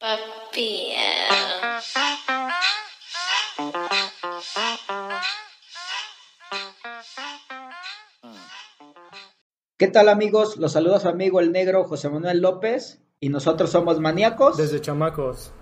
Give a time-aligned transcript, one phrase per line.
[0.00, 0.92] Papi.
[9.76, 10.56] ¿Qué tal amigos?
[10.56, 14.56] Los saluda su amigo el negro José Manuel López y nosotros somos maníacos.
[14.56, 15.52] Desde chamacos.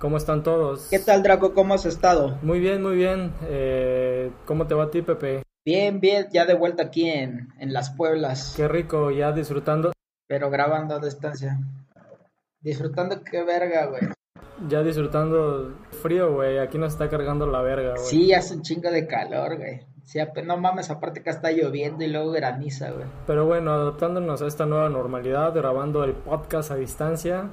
[0.00, 0.88] ¿Cómo están todos?
[0.90, 1.54] ¿Qué tal Draco?
[1.54, 2.38] ¿Cómo has estado?
[2.42, 3.32] Muy bien, muy bien.
[3.42, 5.44] Eh, ¿Cómo te va a ti, Pepe?
[5.64, 8.54] Bien, bien, ya de vuelta aquí en, en Las Pueblas.
[8.56, 9.92] Qué rico, ya disfrutando.
[10.26, 11.58] Pero grabando a distancia.
[12.60, 14.02] Disfrutando qué verga, güey.
[14.68, 15.72] Ya disfrutando
[16.02, 16.58] frío, güey.
[16.58, 18.04] Aquí nos está cargando la verga, güey.
[18.04, 19.86] Sí, hace un chingo de calor, güey.
[20.02, 23.04] Sí, no mames, aparte que está lloviendo y luego graniza, güey.
[23.26, 27.50] Pero bueno, adaptándonos a esta nueva normalidad, grabando el podcast a distancia.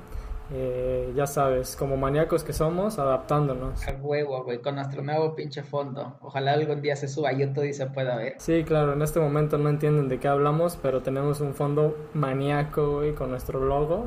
[0.53, 3.85] eh, ya sabes, como maníacos que somos, adaptándonos.
[3.87, 6.17] A huevo, güey, con nuestro nuevo pinche fondo.
[6.21, 8.35] Ojalá algún día se suba YouTube y se pueda ver.
[8.37, 12.97] Sí, claro, en este momento no entienden de qué hablamos, pero tenemos un fondo maníaco,
[12.97, 14.05] güey, con nuestro logo.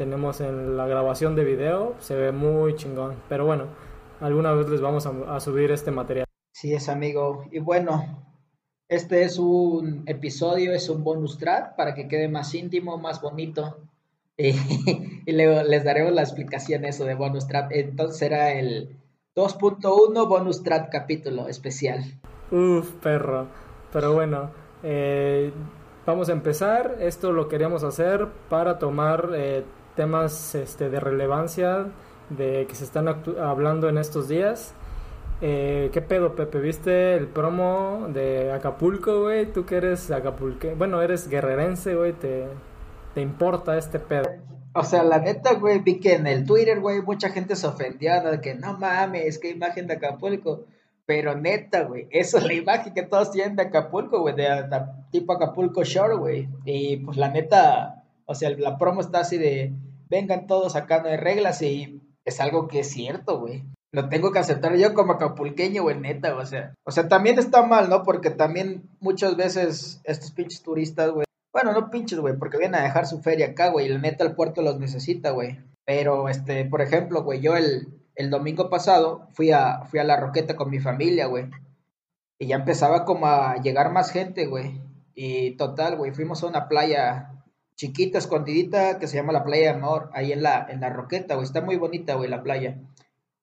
[0.00, 3.16] Tenemos en la grabación de video, se ve muy chingón.
[3.28, 3.66] Pero bueno,
[4.20, 6.24] alguna vez les vamos a, a subir este material.
[6.54, 7.44] Sí, es amigo.
[7.52, 8.24] Y bueno,
[8.88, 13.76] este es un episodio, es un bonus track para que quede más íntimo, más bonito.
[14.38, 14.54] Y,
[15.26, 17.70] y les daremos la explicación eso de bonus track.
[17.72, 18.96] Entonces será el
[19.36, 22.02] 2.1 bonus track capítulo especial.
[22.50, 23.48] Uf, perro.
[23.92, 24.50] Pero bueno,
[24.82, 25.52] eh,
[26.06, 26.96] vamos a empezar.
[27.00, 29.62] Esto lo queríamos hacer para tomar eh,
[30.00, 31.88] temas este, de relevancia
[32.30, 34.72] de que se están hablando en estos días.
[35.42, 36.58] Eh, ¿Qué pedo, Pepe?
[36.58, 39.52] ¿Viste el promo de Acapulco, güey?
[39.52, 40.72] Tú que eres acapulque...
[40.72, 42.14] Bueno, eres guerrerense, güey.
[42.14, 42.46] Te,
[43.12, 44.30] te importa este pedo.
[44.72, 48.22] O sea, la neta, güey, vi que en el Twitter, güey, mucha gente se ofendió,
[48.22, 48.30] ¿no?
[48.30, 50.64] De que no mames, qué imagen de Acapulco.
[51.04, 54.80] Pero neta, güey, esa es la imagen que todos tienen de Acapulco, güey, de, de
[55.10, 56.48] tipo Acapulco Shore, güey.
[56.64, 59.74] Y pues la neta, o sea, la promo está así de,
[60.10, 63.64] vengan todos acá, no hay reglas, y es algo que es cierto, güey.
[63.92, 66.74] Lo tengo que aceptar yo como acapulqueño, güey, neta, o sea.
[66.84, 68.02] O sea, también está mal, ¿no?
[68.02, 72.84] Porque también muchas veces estos pinches turistas, güey, bueno, no pinches, güey, porque vienen a
[72.84, 75.58] dejar su feria acá, güey, y la neta el puerto los necesita, güey.
[75.84, 80.16] Pero, este, por ejemplo, güey, yo el, el domingo pasado fui a, fui a La
[80.16, 81.50] Roqueta con mi familia, güey.
[82.38, 84.80] Y ya empezaba como a llegar más gente, güey.
[85.14, 87.29] Y total, güey, fuimos a una playa
[87.80, 91.34] chiquita, escondidita, que se llama la Playa de Amor, ahí en la, en la Roqueta,
[91.34, 91.46] güey.
[91.46, 92.76] Está muy bonita, güey, la playa.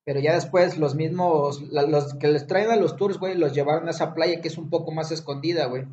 [0.04, 3.88] Pero ya después los mismos, los que les traen a los tours, güey, los llevaron
[3.88, 5.86] a esa playa que es un poco más escondida, güey.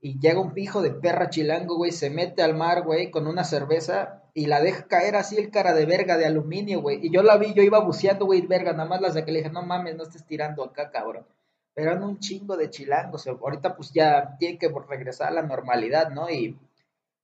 [0.00, 3.44] Y llega un hijo de perra chilango, güey, se mete al mar, güey, con una
[3.44, 6.98] cerveza y la deja caer así el cara de verga de aluminio, güey.
[7.00, 9.38] Y yo la vi, yo iba buceando, güey, verga, nada más las de que le
[9.38, 11.24] dije, no mames, no estés tirando acá, cabrón.
[11.74, 13.24] Pero eran un chingo de chilangos.
[13.28, 16.28] Ahorita pues ya tiene que regresar a la normalidad, ¿no?
[16.28, 16.58] Y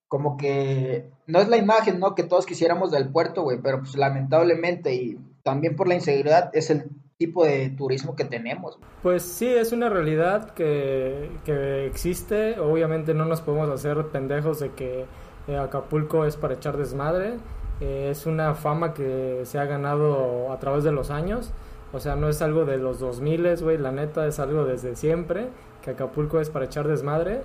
[0.09, 2.15] como que no es la imagen, ¿no?
[2.15, 6.71] Que todos quisiéramos del puerto, güey, pero pues lamentablemente y también por la inseguridad es
[6.71, 8.79] el tipo de turismo que tenemos.
[9.03, 12.59] Pues sí, es una realidad que, que existe.
[12.59, 15.05] Obviamente no nos podemos hacer pendejos de que
[15.49, 17.35] eh, Acapulco es para echar desmadre.
[17.81, 21.53] Eh, es una fama que se ha ganado a través de los años.
[21.93, 25.49] O sea, no es algo de los 2000, güey, la neta es algo desde siempre,
[25.83, 27.43] que Acapulco es para echar desmadre.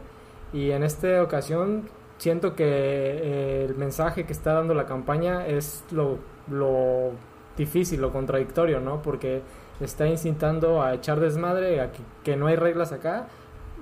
[0.52, 5.84] Y en esta ocasión siento que eh, el mensaje que está dando la campaña es
[5.92, 7.12] lo, lo
[7.58, 9.02] difícil, lo contradictorio, ¿no?
[9.02, 9.42] Porque
[9.80, 11.92] está incitando a echar desmadre, a
[12.24, 13.28] que, no hay reglas acá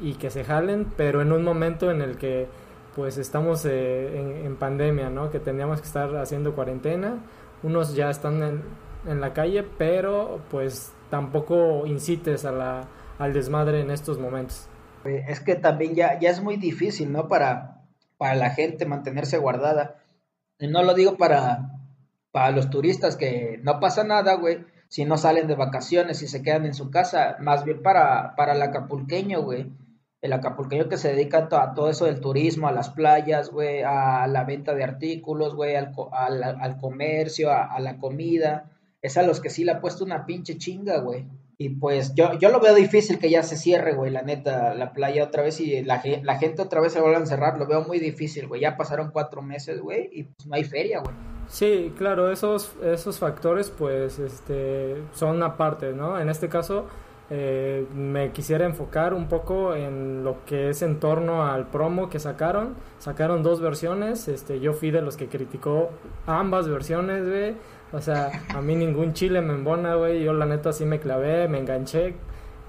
[0.01, 2.47] y que se jalen, pero en un momento en el que
[2.95, 5.29] pues estamos eh, en, en pandemia, ¿no?
[5.29, 7.19] Que tendríamos que estar haciendo cuarentena,
[7.63, 8.61] unos ya están en,
[9.07, 12.87] en la calle, pero pues tampoco incites a la,
[13.19, 14.67] al desmadre en estos momentos.
[15.03, 17.27] Güey, Es que también ya, ya es muy difícil, ¿no?
[17.27, 17.80] Para,
[18.21, 19.95] para la gente mantenerse guardada.
[20.59, 21.71] Y no lo digo para,
[22.31, 26.43] para los turistas que no pasa nada, güey, si no salen de vacaciones y se
[26.43, 29.71] quedan en su casa, más bien para, para el acapulqueño, güey.
[30.21, 33.49] El acapulqueño que se dedica a, to- a todo eso del turismo, a las playas,
[33.49, 38.69] güey, a la venta de artículos, güey, al, al, al comercio, a, a la comida.
[39.01, 41.25] Es a los que sí le ha puesto una pinche chinga, güey.
[41.61, 44.93] Y pues yo, yo lo veo difícil que ya se cierre, güey, la neta, la
[44.93, 47.59] playa otra vez y la, la gente otra vez se vuelve a encerrar.
[47.59, 48.61] Lo veo muy difícil, güey.
[48.61, 51.15] Ya pasaron cuatro meses, güey, y pues no hay feria, güey.
[51.45, 56.19] Sí, claro, esos, esos factores pues este, son aparte, ¿no?
[56.19, 56.87] En este caso
[57.29, 62.17] eh, me quisiera enfocar un poco en lo que es en torno al promo que
[62.17, 62.73] sacaron.
[62.97, 65.91] Sacaron dos versiones, este, yo fui de los que criticó
[66.25, 67.55] ambas versiones, güey.
[67.93, 70.23] O sea, a mí ningún chile me embona, güey.
[70.23, 72.15] Yo la neta sí me clavé, me enganché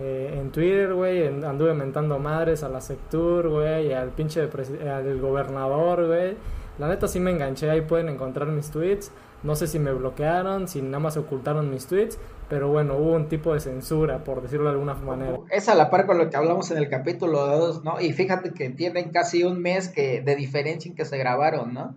[0.01, 1.27] eh, en Twitter, güey.
[1.45, 6.37] Anduve mentando madres a la Sectur, güey, al pinche al gobernador, güey.
[6.79, 9.13] La neta sí me enganché, ahí pueden encontrar mis tweets.
[9.43, 13.29] No sé si me bloquearon, si nada más ocultaron mis tweets, pero bueno, hubo un
[13.29, 15.39] tipo de censura, por decirlo de alguna manera.
[15.51, 18.01] Es a la par con lo que hablamos en el capítulo 2, ¿no?
[18.01, 21.97] Y fíjate que tienen casi un mes que, de diferencia en que se grabaron, ¿no?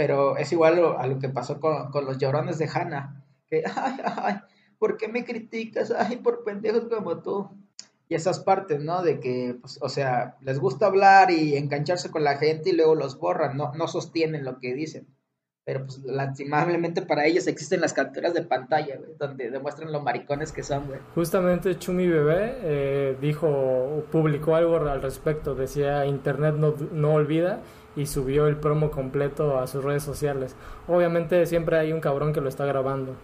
[0.00, 3.22] Pero es igual a lo que pasó con, con los llorones de Hannah.
[3.46, 4.34] Que, ay, ay,
[4.78, 5.90] ¿por qué me criticas?
[5.90, 7.50] Ay, por pendejos como tú.
[8.08, 9.02] Y esas partes, ¿no?
[9.02, 12.94] De que, pues, o sea, les gusta hablar y engancharse con la gente y luego
[12.94, 15.06] los borran, no, no sostienen lo que dicen.
[15.66, 20.50] Pero, pues, lastimablemente para ellos existen las capturas de pantalla, güey, donde demuestran lo maricones
[20.50, 20.98] que son, güey.
[21.14, 27.60] Justamente Chumi Bebé eh, dijo, publicó algo al respecto, decía, Internet no, no olvida
[27.96, 30.54] y subió el promo completo a sus redes sociales.
[30.88, 33.14] Obviamente siempre hay un cabrón que lo está grabando.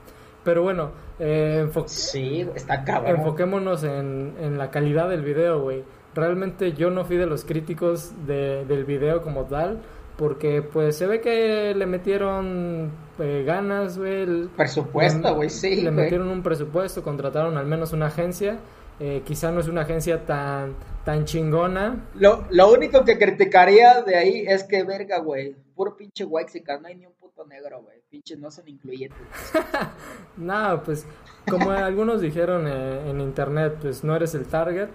[0.45, 3.17] Pero bueno, eh, sí, está cabrón.
[3.17, 5.83] enfoquémonos en, en la calidad del video, güey.
[6.15, 9.81] Realmente yo no fui de los críticos de, del video como tal,
[10.17, 14.47] porque pues se ve que le metieron eh, ganas, güey.
[14.57, 15.83] Presupuesto, güey, sí.
[15.83, 18.59] Le metieron un presupuesto, contrataron al menos una agencia.
[18.99, 22.07] Eh, quizá no es una agencia tan, tan chingona.
[22.15, 26.89] Lo, lo único que criticaría de ahí es que, verga, güey, puro pinche Waxica, no
[26.89, 29.19] hay ni un puto negro, güey, pinche no son incluyentes.
[30.39, 31.07] no, pues,
[31.49, 34.89] como algunos dijeron eh, en internet, pues no eres el target,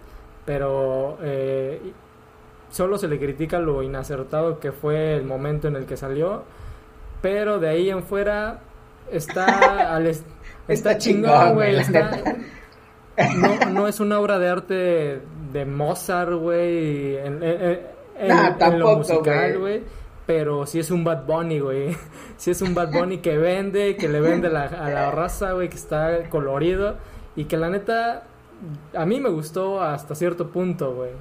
[0.46, 1.94] pero eh,
[2.72, 6.44] solo se le critica lo inacertado que fue el momento en el que salió,
[7.22, 8.62] pero de ahí en fuera
[9.12, 10.08] está al
[10.68, 11.76] está, chingón, güey,
[13.18, 15.22] no, no es una obra de arte
[15.52, 19.84] de Mozart, güey, en, en, lo musical, güey
[20.32, 21.96] pero si es un Bad Bunny, güey.
[22.38, 25.76] Si es un Bad Bunny que vende, que le vende a la raza, güey, que
[25.76, 26.96] está colorido.
[27.36, 28.24] Y que la neta,
[28.96, 31.12] a mí me gustó hasta cierto punto, güey.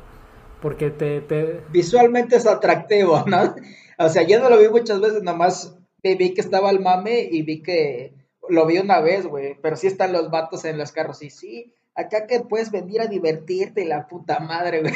[0.62, 1.60] Porque te, te...
[1.70, 3.54] Visualmente es atractivo, ¿no?
[3.98, 7.42] O sea, yo no lo vi muchas veces, nomás vi que estaba el mame y
[7.42, 8.14] vi que
[8.48, 9.58] lo vi una vez, güey.
[9.60, 13.06] Pero sí están los vatos en los carros y sí, acá que puedes venir a
[13.06, 14.94] divertirte, la puta madre, güey.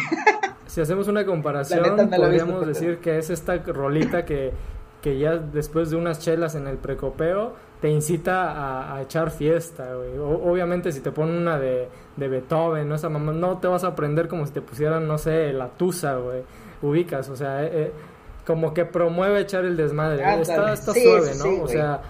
[0.66, 4.52] Si hacemos una comparación, podríamos decir que es esta rolita que,
[5.02, 10.16] que ya después de unas chelas en el precopeo te incita a, echar fiesta, güey.
[10.18, 12.94] obviamente si te ponen una de, de Beethoven, ¿no?
[12.94, 16.16] Esa mamá, no te vas a aprender como si te pusieran, no sé, la tusa,
[16.16, 16.42] güey.
[16.80, 17.92] Ubicas, o sea, eh, eh,
[18.46, 20.24] como que promueve echar el desmadre.
[20.40, 21.62] está, está suave, ¿no?
[21.62, 22.00] o sea,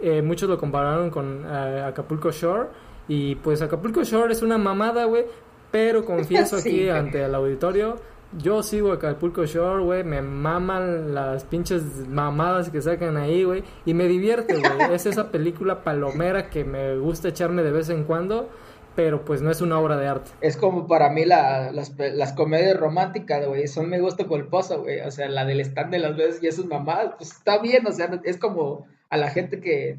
[0.00, 2.68] eh, muchos lo compararon con Acapulco Shore
[3.08, 5.24] y pues Acapulco Shore es una mamada, güey,
[5.70, 7.96] pero confieso aquí ante el auditorio,
[8.38, 13.94] yo sigo Acapulco Shore, güey, me maman las pinches mamadas que sacan ahí, güey, y
[13.94, 14.92] me divierte, güey.
[14.94, 18.48] es esa película palomera que me gusta echarme de vez en cuando,
[18.96, 20.30] pero pues no es una obra de arte.
[20.40, 25.00] Es como para mí la, las, las comedias románticas, güey, son mi gusto culposo, güey.
[25.00, 27.92] O sea, la del stand de las veces y esas mamadas, pues está bien, o
[27.92, 29.98] sea, es como a la gente que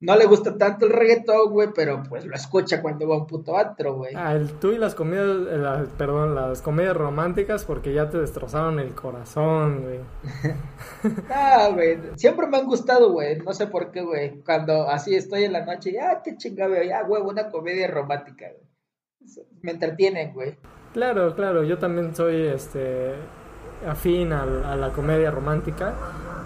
[0.00, 3.26] no le gusta tanto el reggaetón, güey, pero pues lo escucha cuando va a un
[3.26, 4.14] puto antro, güey.
[4.16, 8.80] Ah, el, tú y las comedias, eh, perdón, las comedias románticas porque ya te destrozaron
[8.80, 10.00] el corazón, güey.
[11.30, 14.40] ah, güey, siempre me han gustado, güey, no sé por qué, güey.
[14.40, 19.46] Cuando así estoy en la noche, ya, qué chingada, ya, güey, una comedia romántica, güey.
[19.60, 20.56] Me entretienen, güey.
[20.94, 23.12] Claro, claro, yo también soy, este,
[23.86, 25.94] afín a, a la comedia romántica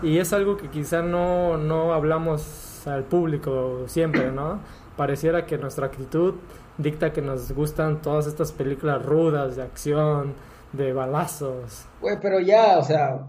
[0.04, 4.61] y es algo que quizá no, no hablamos al público siempre, ¿no?
[4.96, 6.34] Pareciera que nuestra actitud
[6.78, 10.34] dicta que nos gustan todas estas películas rudas de acción,
[10.73, 11.87] de balazos.
[12.00, 13.26] Güey, pero ya, o sea,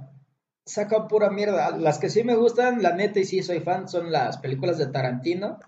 [0.66, 1.78] saca pura mierda.
[1.78, 4.88] Las que sí me gustan, la neta, y sí soy fan, son las películas de
[4.88, 5.60] Tarantino.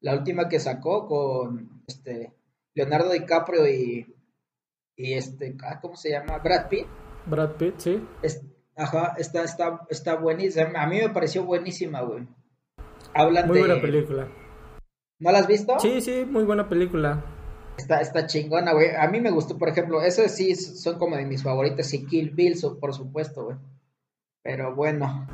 [0.00, 2.32] La última que sacó con este
[2.74, 4.06] Leonardo DiCaprio y,
[4.96, 6.38] y este, ah, ¿cómo se llama?
[6.38, 6.86] Brad Pitt.
[7.26, 8.02] Brad Pitt, sí.
[8.76, 10.82] Ajá, está, está, está buenísima.
[10.82, 12.26] A mí me pareció buenísima, güey
[13.46, 14.28] muy buena película.
[15.20, 15.78] ¿No la has visto?
[15.78, 17.22] Sí, sí, muy buena película.
[17.76, 18.94] Está, está chingona, güey.
[18.94, 22.30] A mí me gustó, por ejemplo, eso sí son como de mis favoritas y Kill
[22.30, 23.56] Bill, por supuesto, güey.
[24.42, 25.26] Pero bueno.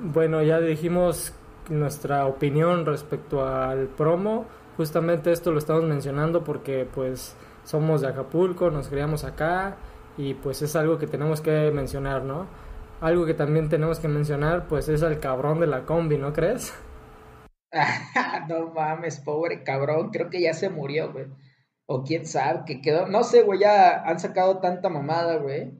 [0.00, 1.34] Bueno, ya dijimos
[1.68, 4.46] nuestra opinión respecto al promo.
[4.76, 9.76] Justamente esto lo estamos mencionando porque pues somos de Acapulco, nos criamos acá
[10.16, 12.46] y pues es algo que tenemos que mencionar, ¿no?
[13.02, 16.72] Algo que también tenemos que mencionar, pues es el cabrón de la combi, ¿no crees?
[18.48, 21.26] no mames, pobre cabrón, creo que ya se murió, güey.
[21.86, 25.72] O quién sabe, que quedó, no sé, güey, ya han sacado tanta mamada, güey,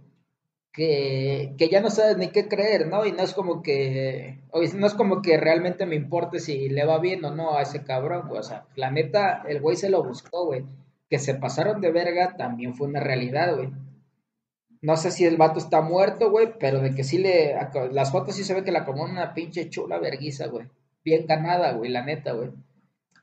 [0.73, 3.07] que, que ya no sabes ni qué creer, ¿no?
[3.07, 4.41] Y no es como que,
[4.75, 7.85] no es como que realmente me importe si le va bien o no a ese
[7.85, 8.41] cabrón, güey.
[8.41, 10.65] O sea, la neta, el güey se lo buscó, güey.
[11.09, 13.71] Que se pasaron de verga también fue una realidad, güey.
[14.83, 17.55] No sé si el vato está muerto, güey, pero de que sí le.
[17.93, 20.67] Las fotos sí se ve que la como una pinche chula verguiza, güey.
[21.05, 22.51] Bien ganada, güey, la neta, güey.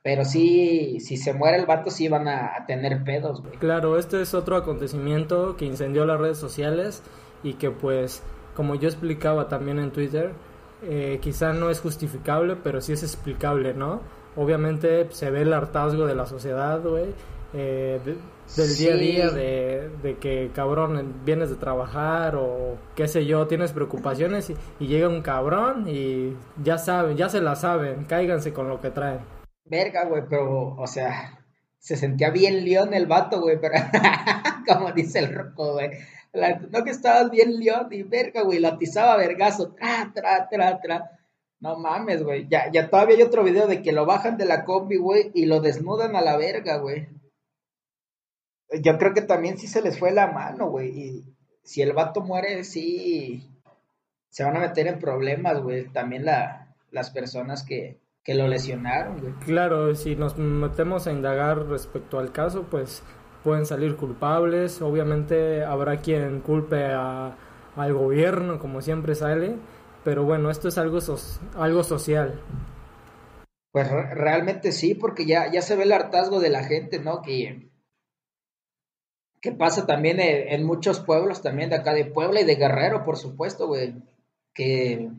[0.02, 3.58] Pero sí, si se muere el vato, sí van a, tener pedos, güey.
[3.58, 7.02] Claro, este es otro acontecimiento que incendió las redes sociales
[7.42, 8.22] y que, pues,
[8.54, 10.32] como yo explicaba también en Twitter,
[10.82, 14.00] eh, quizá no es justificable, pero sí es explicable, ¿no?
[14.36, 17.12] Obviamente se ve el hartazgo de la sociedad, güey.
[17.52, 18.00] Eh,
[18.56, 23.72] del día a día de, que cabrón vienes de trabajar o qué sé yo, tienes
[23.72, 28.80] preocupaciones y, llega un cabrón y ya saben, ya se la saben, cáiganse con lo
[28.80, 29.20] que traen.
[29.64, 31.38] Verga, güey, pero, o sea,
[31.78, 33.74] se sentía bien león el vato, güey, pero
[34.66, 35.90] como dice el roco, güey.
[36.70, 41.10] no que estabas bien león y verga, güey, lo atizaba vergazo, tra, tra, tra, tra.
[41.60, 42.48] No mames, güey.
[42.48, 45.46] Ya, ya todavía hay otro video de que lo bajan de la combi, güey, y
[45.46, 47.19] lo desnudan a la verga, güey
[48.78, 50.88] yo creo que también sí se les fue la mano, güey.
[50.88, 51.24] Y
[51.62, 53.48] si el vato muere, sí
[54.28, 55.88] se van a meter en problemas, güey.
[55.88, 59.32] También la, las personas que, que lo lesionaron, güey.
[59.44, 63.02] Claro, si nos metemos a indagar respecto al caso, pues
[63.42, 64.80] pueden salir culpables.
[64.82, 67.36] Obviamente habrá quien culpe a,
[67.76, 69.56] al gobierno, como siempre sale.
[70.04, 70.98] Pero bueno, esto es algo,
[71.56, 72.40] algo social.
[73.72, 77.22] Pues realmente sí, porque ya, ya se ve el hartazgo de la gente, ¿no?
[77.22, 77.69] Que
[79.40, 83.16] que pasa también en, muchos pueblos también de acá de Puebla y de Guerrero, por
[83.16, 83.94] supuesto, güey.
[84.52, 85.10] Que,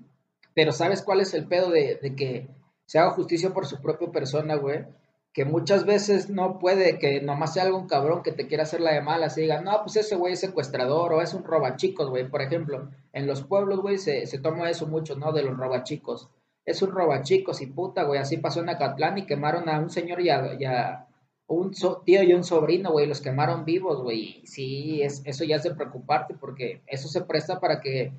[0.54, 2.48] pero ¿sabes cuál es el pedo de, que
[2.86, 4.86] se haga justicia por su propia persona, güey?
[5.34, 8.94] Que muchas veces no puede que nomás sea algún cabrón que te quiera hacer la
[8.94, 12.30] de malas y diga, no, pues ese güey es secuestrador o es un robachicos, güey.
[12.30, 15.32] Por ejemplo, en los pueblos, güey, se, se toma eso mucho, ¿no?
[15.32, 16.30] De los robachicos.
[16.64, 18.20] Es un robachicos y puta, güey.
[18.20, 21.08] Así pasó en Acatlán y quemaron a un señor ya, ya
[21.52, 21.72] un
[22.06, 24.42] tío y un sobrino, güey, los quemaron vivos, güey.
[24.46, 28.14] Sí, es, eso ya es de preocuparte porque eso se presta para que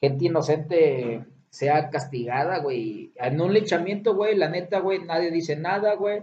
[0.00, 3.12] gente inocente sea castigada, güey.
[3.16, 6.22] En un linchamiento, güey, la neta, güey, nadie dice nada, güey.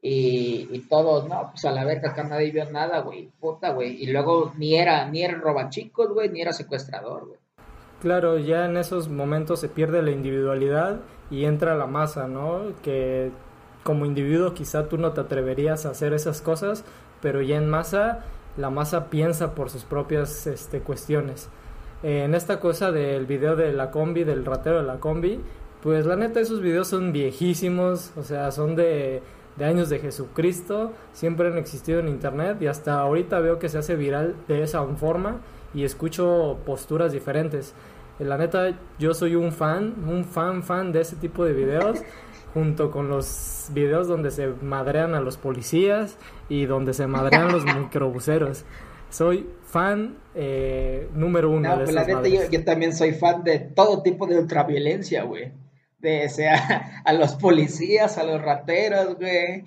[0.00, 3.30] Y, y todos, no, pues a la verga acá nadie vio nada, güey.
[3.38, 4.02] Puta, güey.
[4.02, 7.38] Y luego ni era, ni era robachicos, güey, ni era secuestrador, güey.
[8.00, 11.00] Claro, ya en esos momentos se pierde la individualidad
[11.30, 12.74] y entra la masa, ¿no?
[12.82, 13.32] Que
[13.84, 16.84] como individuo quizá tú no te atreverías a hacer esas cosas,
[17.22, 18.24] pero ya en masa
[18.56, 21.48] la masa piensa por sus propias este, cuestiones.
[22.02, 25.40] en esta cosa del video de la combi, del ratero de la combi,
[25.82, 29.22] pues la neta esos videos son viejísimos, o sea, son de,
[29.56, 33.78] de años de Jesucristo, siempre han existido en internet y hasta ahorita veo que se
[33.78, 35.40] hace viral de esa forma
[35.72, 37.74] y escucho posturas diferentes.
[38.18, 41.98] La neta, yo soy un fan, un fan, fan de ese tipo de videos
[42.54, 46.16] junto con los videos donde se madrean a los policías
[46.48, 48.64] y donde se madrean los microbuseros.
[49.10, 54.02] Soy fan eh, número uno de pues la neta, yo, también soy fan de todo
[54.02, 55.52] tipo de ultraviolencia, güey.
[55.98, 59.64] De sea a los policías, a los rateros, güey.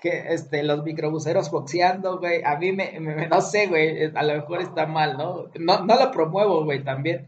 [0.00, 2.42] Que este, los microbuseros boxeando, güey.
[2.44, 4.12] A mí me, me, no sé, güey.
[4.14, 5.50] A lo mejor está mal, ¿no?
[5.58, 7.26] No, no lo promuevo, güey, también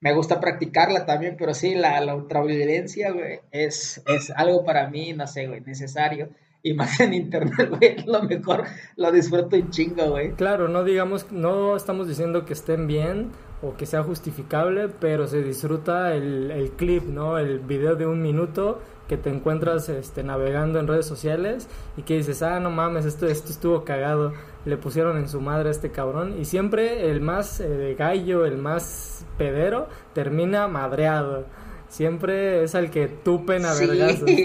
[0.00, 5.12] me gusta practicarla también, pero sí, la, la ultraviolencia, güey, es, es algo para mí,
[5.12, 6.28] no sé, güey, necesario.
[6.62, 8.64] Y más en internet, güey, lo mejor,
[8.96, 10.32] lo disfruto un chingo, güey.
[10.32, 13.30] Claro, no digamos, no estamos diciendo que estén bien
[13.62, 17.38] o que sea justificable, pero se disfruta el, el clip, ¿no?
[17.38, 22.16] El video de un minuto que te encuentras este, navegando en redes sociales y que
[22.16, 24.32] dices, ah, no mames, esto, esto estuvo cagado,
[24.66, 26.38] le pusieron en su madre a este cabrón.
[26.38, 31.46] Y siempre el más eh, gallo, el más pedero, termina madreado.
[31.88, 33.86] Siempre es al que tupen a sí.
[33.86, 34.28] vergazos.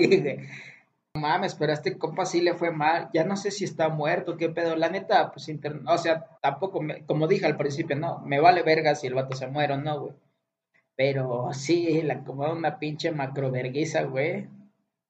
[1.13, 3.09] No mames, pero a este compa sí le fue mal.
[3.13, 4.77] Ya no sé si está muerto, qué pedo.
[4.77, 5.51] La neta, pues,
[5.85, 9.47] o sea, tampoco, como dije al principio, no, me vale verga si el vato se
[9.47, 10.13] muere o no, güey.
[10.95, 14.47] Pero sí, la como una pinche macro verguiza, güey.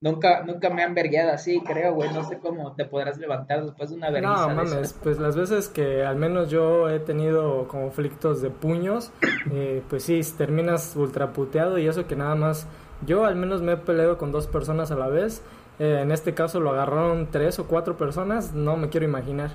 [0.01, 2.11] Nunca, nunca me han vergueado así, creo, güey.
[2.11, 4.47] No sé cómo te podrás levantar después de una vergüenza.
[4.47, 9.11] No, mames, pues las veces que al menos yo he tenido conflictos de puños,
[9.51, 12.67] eh, pues sí, terminas ultraputeado y eso que nada más.
[13.05, 15.43] Yo al menos me he peleado con dos personas a la vez.
[15.77, 19.51] Eh, en este caso lo agarraron tres o cuatro personas, no me quiero imaginar.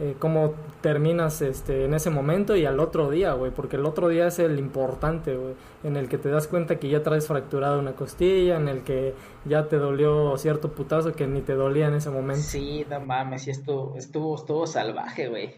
[0.00, 4.08] Eh, cómo terminas este, en ese momento y al otro día, güey, porque el otro
[4.08, 5.54] día es el importante, güey,
[5.84, 9.14] en el que te das cuenta que ya traes fracturada una costilla, en el que
[9.44, 12.40] ya te dolió cierto putazo que ni te dolía en ese momento.
[12.42, 15.54] Sí, no mames, sí estuvo, estuvo, estuvo salvaje, güey.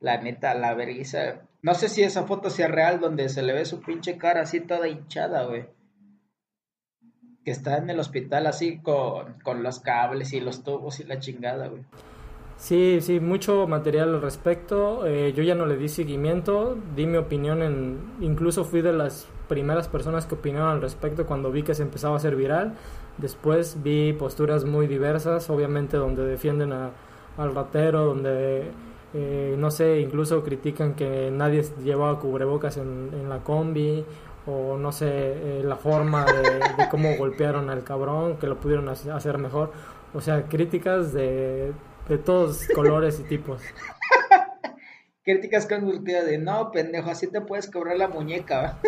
[0.00, 1.40] La neta, la vergüenza.
[1.62, 4.60] No sé si esa foto sea real donde se le ve su pinche cara así
[4.60, 5.64] toda hinchada, güey.
[7.42, 11.18] Que está en el hospital así con, con los cables y los tubos y la
[11.20, 11.84] chingada, güey.
[12.58, 15.06] Sí, sí, mucho material al respecto.
[15.06, 17.98] Eh, yo ya no le di seguimiento, di mi opinión en...
[18.20, 22.14] Incluso fui de las primeras personas que opinaron al respecto cuando vi que se empezaba
[22.14, 22.74] a hacer viral.
[23.16, 26.90] Después vi posturas muy diversas, obviamente donde defienden a,
[27.36, 28.72] al ratero, donde,
[29.14, 34.04] eh, no sé, incluso critican que nadie llevaba cubrebocas en, la combi,
[34.46, 38.88] o no sé, eh, la forma de, de cómo golpearon al cabrón, que lo pudieron
[38.88, 39.70] hacer mejor.
[40.14, 41.72] O sea, críticas de
[42.08, 43.62] de todos colores y tipos.
[45.24, 48.78] Críticas con de no, pendejo, así te puedes cobrar la muñeca.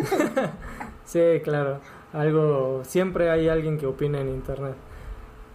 [1.04, 1.80] sí, claro.
[2.12, 4.74] Algo, siempre hay alguien que opina en internet.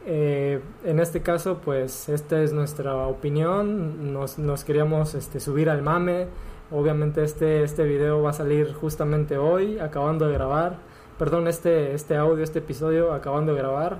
[0.06, 4.14] Eh, en este caso, pues esta es nuestra opinión.
[4.14, 6.28] Nos, nos queríamos este, subir al mame.
[6.70, 10.78] Obviamente este, este video va a salir justamente hoy, acabando de grabar.
[11.18, 13.98] Perdón, este, este audio, este episodio, acabando de grabar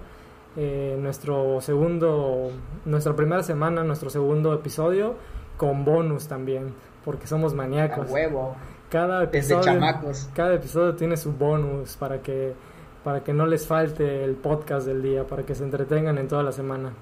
[0.58, 2.50] eh, nuestro segundo,
[2.86, 5.16] nuestra primera semana, nuestro segundo episodio,
[5.58, 8.10] con bonus también, porque somos maníacos.
[8.10, 8.56] huevo.
[8.90, 9.82] Cada episodio,
[10.34, 12.54] cada episodio tiene su bonus para que,
[13.04, 16.44] para que no les falte el podcast del día, para que se entretengan en toda
[16.44, 16.94] la semana.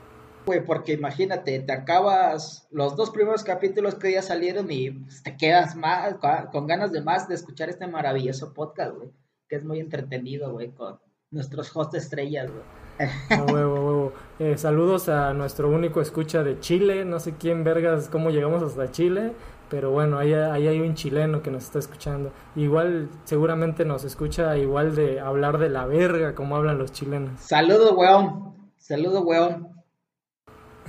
[0.46, 5.38] Güey, porque imagínate, te acabas los dos primeros capítulos que ya salieron y pues, te
[5.38, 6.16] quedas más
[6.52, 9.12] con ganas de más de escuchar este maravilloso podcast, güey,
[9.48, 11.00] que es muy entretenido, güey, con
[11.34, 12.64] nuestros host estrellas, güey.
[14.40, 17.06] Eh, saludos a nuestro único escucha de Chile.
[17.06, 19.34] No sé quién vergas, cómo llegamos hasta Chile.
[19.70, 22.32] Pero bueno, ahí, hay un chileno que nos está escuchando.
[22.56, 27.40] Igual, seguramente nos escucha igual de hablar de la verga como hablan los chilenos.
[27.40, 28.54] Saludos, weón.
[28.78, 29.70] Saludos, weón.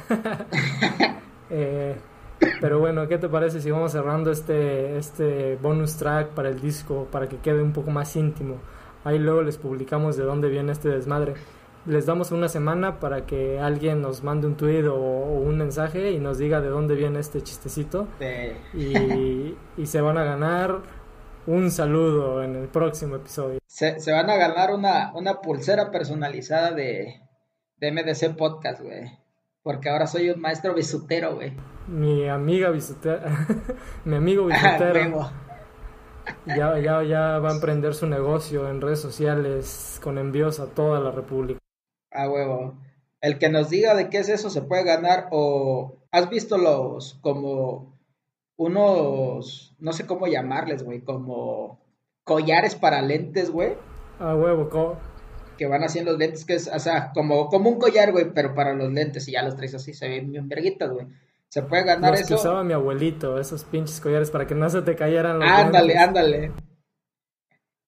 [1.50, 1.94] Eh,
[2.60, 7.07] pero bueno, ¿qué te parece si vamos cerrando este, este bonus track para el disco,
[7.12, 8.57] para que quede un poco más íntimo?
[9.04, 11.34] Ahí luego les publicamos de dónde viene este desmadre
[11.86, 16.18] les damos una semana para que alguien nos mande un tweet o, un mensaje y
[16.18, 18.08] nos diga de dónde viene este chistecito.
[18.72, 20.80] Y, se van a ganar
[21.46, 23.58] un saludo en el próximo episodio.
[23.66, 27.20] Se, van a ganar una, una pulsera personalizada de,
[27.76, 29.10] de MDC Podcast, güey.
[29.62, 31.54] Porque ahora soy un maestro bisutero, güey.
[31.86, 33.46] Mi amiga bisutera.
[34.04, 35.30] Mi amigo bisutero.
[36.46, 41.00] Ya, ya, ya va a emprender su negocio en redes sociales con envíos a toda
[41.00, 41.58] la República.
[42.10, 42.74] A huevo.
[43.20, 47.14] El que nos diga de qué es eso se puede ganar o has visto los
[47.22, 47.98] como
[48.56, 51.80] unos, no sé cómo llamarles, güey, como
[52.24, 53.74] collares para lentes, güey.
[54.18, 54.68] A huevo,
[55.56, 58.54] que van haciendo los lentes, que es, o sea, como, como un collar, güey, pero
[58.54, 61.06] para los lentes y ya los traes así, se ven bien verguitas, güey.
[61.54, 62.28] Se puede ganar los eso.
[62.30, 65.96] que usaba mi abuelito, esos pinches collares para que no se te cayeran los Ándale,
[65.96, 66.52] ándale.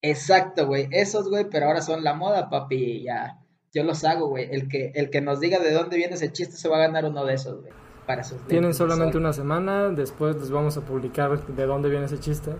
[0.01, 0.87] Exacto, güey.
[0.93, 3.41] Esos, güey, pero ahora son la moda, papi, ya
[3.75, 4.47] yo los hago, güey.
[4.53, 7.07] El que, el que nos diga de dónde viene ese chiste se va a ganar
[7.07, 7.73] uno de esos, güey.
[8.07, 12.21] Para sus Tienen solamente una semana, después les vamos a publicar de dónde viene ese
[12.21, 12.53] chiste.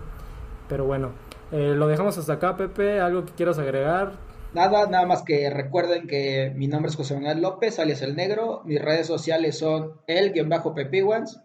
[0.67, 1.13] Pero bueno,
[1.53, 2.99] eh, lo dejamos hasta acá, Pepe.
[2.99, 4.11] ¿Algo que quieras agregar?
[4.53, 8.61] Nada, nada más que recuerden que mi nombre es José Manuel López, alias El Negro.
[8.65, 11.41] Mis redes sociales son el-pepiguans.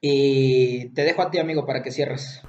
[0.00, 2.42] Y te dejo a ti, amigo, para que cierres.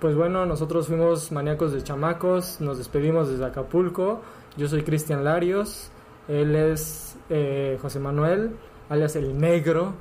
[0.00, 4.20] Pues bueno, nosotros fuimos maníacos de chamacos, nos despedimos desde Acapulco.
[4.56, 5.90] Yo soy Cristian Larios,
[6.28, 8.56] él es eh, José Manuel,
[8.88, 9.94] alias el negro,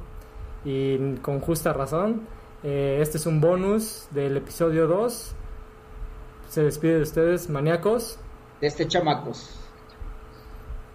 [0.65, 2.27] y con justa razón.
[2.63, 5.35] Eh, este es un bonus del episodio 2.
[6.49, 8.19] Se despide de ustedes, maníacos.
[8.61, 9.51] De este chamacos.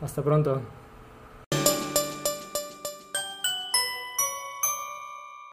[0.00, 0.60] Hasta pronto.